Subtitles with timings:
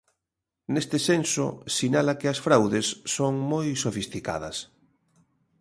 [0.73, 1.47] Neste senso,
[1.77, 4.57] sinala que as fraudes son moi sofisticadas.